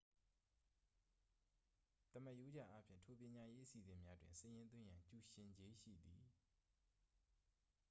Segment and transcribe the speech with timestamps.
[2.13, 6.23] သမာရိုးကျအားဖြင့် ထို ပညာရေး အစီအစဉ်များတွင် စာရင်းသွင်းရန် ကျူရှင်ကြေးရှိသည်